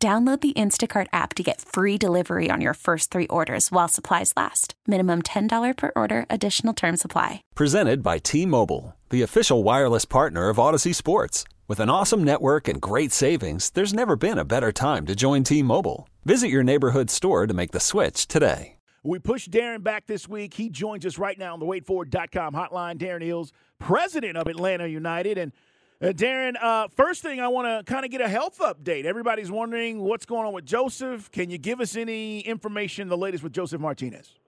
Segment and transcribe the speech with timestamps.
[0.00, 4.32] Download the Instacart app to get free delivery on your first three orders while supplies
[4.36, 4.74] last.
[4.86, 7.42] Minimum $10 per order, additional term supply.
[7.56, 11.42] Presented by T Mobile, the official wireless partner of Audacy Sports.
[11.66, 15.42] With an awesome network and great savings, there's never been a better time to join
[15.42, 16.08] T Mobile.
[16.24, 18.76] Visit your neighborhood store to make the switch today.
[19.02, 20.54] We push Darren back this week.
[20.54, 22.98] He joins us right now on the waitforward.com hotline.
[22.98, 25.38] Darren Eales, president of Atlanta United.
[25.38, 25.52] And
[26.00, 29.04] uh, Darren, uh, first thing I want to kind of get a health update.
[29.04, 31.30] Everybody's wondering what's going on with Josef.
[31.32, 34.38] Can you give us any information, the latest with Josef Martinez?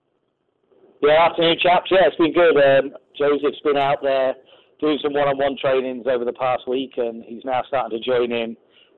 [1.01, 1.91] Yeah, afternoon, chaps.
[1.91, 2.55] Yeah, it's been good.
[2.55, 4.35] Um, Josef's been out there
[4.79, 8.55] doing some one-on-one trainings over the past week, and he's now starting to join in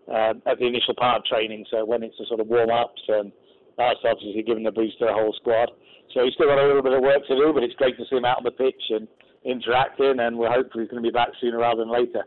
[0.08, 1.66] uh, at the initial part of training.
[1.72, 3.32] So when it's the sort of warm-ups, and
[3.78, 5.72] that's obviously giving the boost to the whole squad.
[6.14, 8.04] So he's still got a little bit of work to do, but it's great to
[8.10, 9.08] see him out on the pitch and
[9.44, 12.23] interacting, and we're hopefully going to be back sooner rather than later.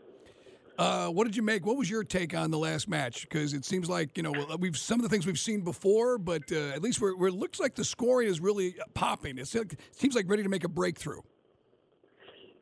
[0.77, 1.65] Uh, what did you make?
[1.65, 3.23] What was your take on the last match?
[3.23, 6.43] Because it seems like you know we've some of the things we've seen before, but
[6.51, 9.39] uh, at least where it looks like the scoring is really popping.
[9.39, 11.21] It's, it seems like ready to make a breakthrough.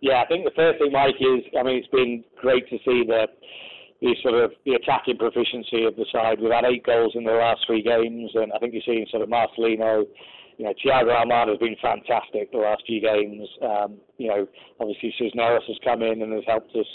[0.02, 3.04] Yeah, I think the first thing, Mike, is I mean it's been great to see
[3.06, 3.28] the
[4.02, 6.40] the sort of the attacking proficiency of the side.
[6.40, 9.24] We've had eight goals in the last three games, and I think you're seeing sort
[9.24, 10.06] of Marcelino.
[10.58, 13.48] You know, Thiago Almada has been fantastic the last few games.
[13.62, 14.48] Um, you know,
[14.80, 16.88] obviously Cisneros has come in and has helped us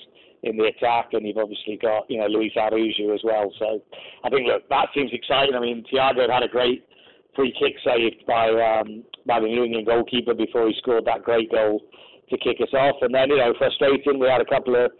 [0.42, 3.52] in the attack, and you've obviously got you know Luiz Araujo as well.
[3.58, 3.82] So
[4.24, 5.54] I think look that seems exciting.
[5.54, 6.84] I mean Thiago had a great
[7.36, 11.50] free kick saved by um, by the New England goalkeeper before he scored that great
[11.50, 11.80] goal
[12.30, 14.18] to kick us off, and then you know frustrating.
[14.18, 14.90] We had a couple of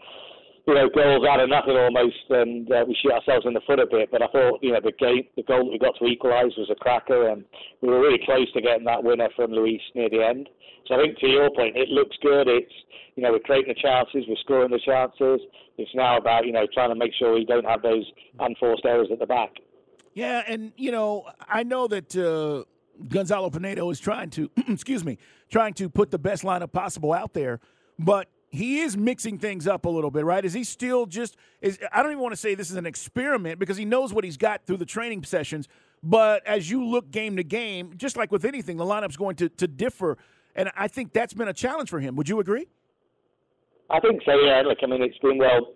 [0.67, 3.79] you know, goals out of nothing almost, and uh, we shoot ourselves in the foot
[3.79, 4.11] a bit.
[4.11, 6.69] But I thought, you know, the game, the goal that we got to equalise was
[6.71, 7.43] a cracker, and
[7.81, 10.49] we were really close to getting that winner from Luiz near the end.
[10.87, 12.47] So I think, to your point, it looks good.
[12.47, 12.73] It's,
[13.15, 15.41] you know, we're creating the chances, we're scoring the chances.
[15.77, 18.05] It's now about, you know, trying to make sure we don't have those
[18.39, 19.51] unforced errors at the back.
[20.13, 22.15] Yeah, and you know, I know that.
[22.15, 22.65] Uh...
[23.07, 25.17] Gonzalo Pineda is trying to, excuse me,
[25.49, 27.59] trying to put the best lineup possible out there.
[27.97, 30.43] But he is mixing things up a little bit, right?
[30.43, 33.59] Is he still just is I don't even want to say this is an experiment
[33.59, 35.67] because he knows what he's got through the training sessions,
[36.03, 39.49] but as you look game to game, just like with anything, the lineup's going to,
[39.49, 40.17] to differ.
[40.55, 42.15] And I think that's been a challenge for him.
[42.17, 42.67] Would you agree?
[43.89, 44.61] I think so, yeah.
[44.65, 45.73] Look, I mean, it's been well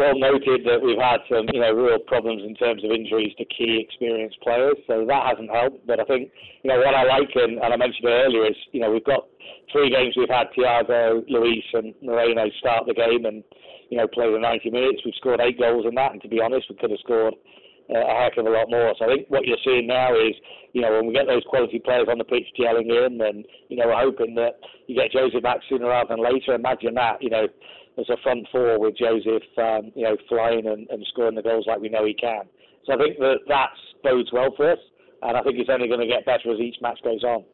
[0.00, 3.44] well noted that we've had some, you know, real problems in terms of injuries to
[3.44, 5.86] key experienced players, so that hasn't helped.
[5.86, 6.32] But I think,
[6.64, 9.04] you know, what I like, and, and I mentioned it earlier, is, you know, we've
[9.04, 9.28] got
[9.70, 13.44] three games we've had Thiago, Luiz, and Moreno start the game and,
[13.92, 15.04] you know, play the 90 minutes.
[15.04, 17.34] We've scored eight goals in that, and to be honest, we could have scored
[17.92, 18.94] uh, a heck of a lot more.
[18.98, 20.32] So I think what you're seeing now is,
[20.72, 23.76] you know, when we get those quality players on the pitch gelling in, and you
[23.76, 26.54] know, we're hoping that you get Josef back sooner rather than later.
[26.54, 27.48] Imagine that, you know,
[27.98, 31.64] as a front four with Josef, um, you know, flying and, and scoring the goals
[31.66, 32.42] like we know he can.
[32.86, 33.70] So I think that that
[34.02, 34.78] bodes well for us,
[35.22, 37.44] and I think it's only going to get better as each match goes on.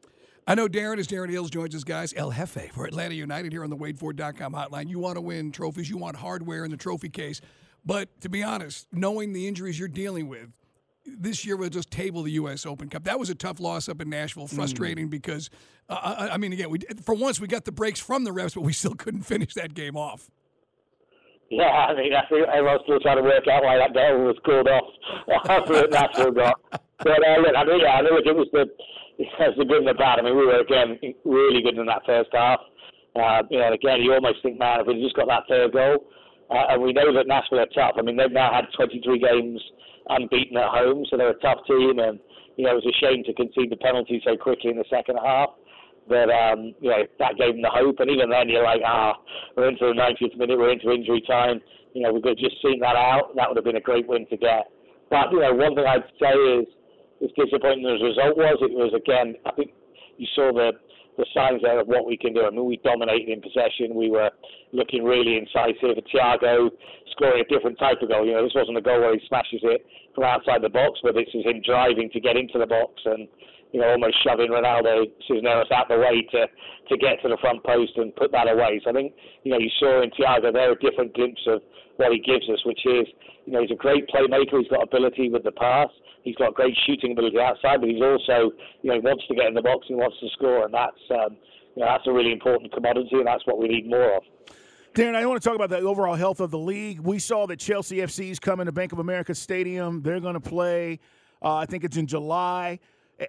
[0.48, 3.64] I know Darren, as Darren Eales joins us, guys, El Jefe for Atlanta United here
[3.64, 4.88] on the WadeFord.com hotline.
[4.88, 7.40] You want to win trophies, you want hardware in the trophy case.
[7.84, 10.50] But to be honest, knowing the injuries you're dealing with,
[11.06, 12.66] this year we'll just table the U.S.
[12.66, 13.04] Open Cup.
[13.04, 15.10] That was a tough loss up in Nashville, frustrating mm.
[15.10, 15.50] because,
[15.88, 18.54] uh, I, I, mean, again, we for once we got the breaks from the refs,
[18.54, 20.30] but we still couldn't finish that game off.
[21.50, 24.36] Yeah, I mean, I think everyone's still trying to work out why that goal was
[24.44, 26.60] called off after Nashville got.
[26.98, 28.66] But uh, look, I mean, yeah, I know it was the
[29.18, 30.18] it's the good and the bad.
[30.18, 32.60] I mean, we were again really good in that first half.
[33.14, 36.04] Uh, you know, again, you almost think, man, if we just got that third goal,
[36.50, 37.96] uh, and we know that Nashville are tough.
[37.98, 39.60] I mean, they've now had 23 games
[40.08, 41.98] unbeaten at home, so they're a tough team.
[41.98, 42.20] And
[42.56, 45.18] you know, it was a shame to concede the penalty so quickly in the second
[45.22, 45.50] half.
[46.08, 47.98] But um, you know, that gave them the hope.
[47.98, 49.18] And even then, you're like, ah,
[49.56, 51.60] we're into the 90th minute, we're into injury time.
[51.94, 53.34] You know, we could just seen that out.
[53.34, 54.70] That would have been a great win to get.
[55.10, 56.66] But you know, one thing I'd say is,
[57.24, 59.34] as disappointing as the result was, it was again.
[59.46, 59.72] I think
[60.16, 60.72] you saw the
[61.16, 62.44] the signs there of what we can do.
[62.44, 63.94] I mean, we dominated in possession.
[63.94, 64.30] We were
[64.72, 65.96] looking really incisive.
[66.12, 66.70] Thiago
[67.12, 68.26] scoring a different type of goal.
[68.26, 71.14] You know, this wasn't a goal where he smashes it from outside the box, but
[71.14, 73.28] this is him driving to get into the box and
[73.72, 76.46] you know almost shoving Ronaldo Cisneros out the way to
[76.88, 78.80] to get to the front post and put that away.
[78.84, 81.62] So I think you know you saw in Thiago there a different glimpse of
[81.96, 83.06] what he gives us, which is
[83.44, 84.58] you know he's a great playmaker.
[84.58, 85.88] He's got ability with the pass.
[86.22, 88.52] He's got great shooting ability outside, but he's also
[88.82, 89.86] you know wants to get in the box.
[89.88, 91.36] He wants to score, and that's um,
[91.74, 94.22] you know that's a really important commodity, and that's what we need more of.
[94.94, 97.00] Darren, I want to talk about the overall health of the league.
[97.00, 100.00] We saw that Chelsea FC is coming to Bank of America Stadium.
[100.00, 101.00] They're going to play.
[101.42, 102.80] Uh, I think it's in July.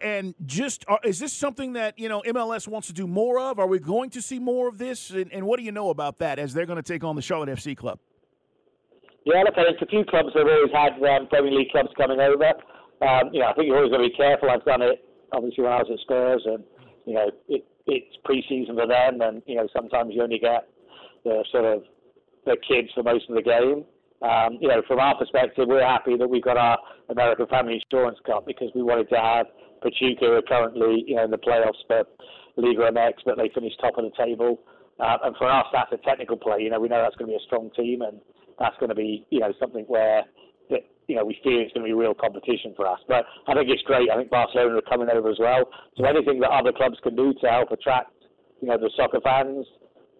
[0.01, 3.57] And just uh, is this something that you know MLS wants to do more of?
[3.57, 5.11] Are we going to see more of this?
[5.11, 7.21] And, and what do you know about that as they're going to take on the
[7.21, 7.99] Charlotte FC club?
[9.25, 12.19] Yeah, look, there's a few clubs that have always had um, Premier League clubs coming
[12.19, 12.53] over.
[13.01, 14.49] Um, you know, I think you're always going to be careful.
[14.49, 16.63] I've done it obviously when I was at Spurs, and
[17.05, 20.67] you know, it, it's pre-season for them, and you know, sometimes you only get
[21.23, 21.83] the sort of
[22.45, 23.85] the kids for most of the game.
[24.21, 26.77] Um, you know, from our perspective, we're happy that we've got our
[27.09, 29.45] American Family Insurance Cup because we wanted to have
[29.81, 32.03] Pachuca are currently, you know, in the playoffs for
[32.57, 34.59] Liga MX, but they finished top of the table.
[34.99, 36.61] Uh, and for us, that's a technical play.
[36.61, 38.19] You know, we know that's going to be a strong team, and
[38.59, 40.23] that's going to be, you know, something where,
[40.69, 42.99] that, you know, we feel it's going to be real competition for us.
[43.07, 44.09] But I think it's great.
[44.09, 45.69] I think Barcelona are coming over as well.
[45.97, 48.11] So anything that other clubs can do to help attract,
[48.61, 49.65] you know, the soccer fans.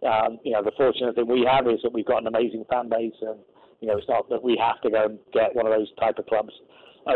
[0.05, 2.87] Um, you know, the fortunate thing we have is that we've got an amazing fan
[2.87, 3.39] base, and
[3.81, 6.19] you know, it's not that we have to go and get one of those type
[6.19, 6.53] of clubs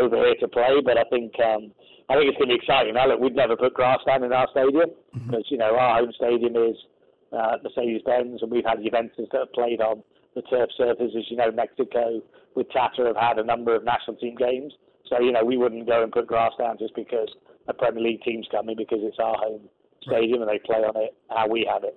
[0.00, 0.80] over here to play.
[0.84, 1.72] But I think um,
[2.08, 2.94] I think it's going to be exciting.
[2.94, 5.30] Now, look, we'd never put grass down in our stadium mm-hmm.
[5.30, 6.76] because, you know, our home stadium is
[7.32, 10.02] uh, Mercedes-Benz and we've had Juventus that have played on
[10.34, 11.12] the turf surface.
[11.16, 12.20] As you know, Mexico
[12.54, 14.74] with Tata have had a number of national team games.
[15.08, 17.28] So, you know, we wouldn't go and put grass down just because
[17.68, 19.62] a Premier League team's coming because it's our home
[20.02, 21.96] stadium and they play on it how we have it.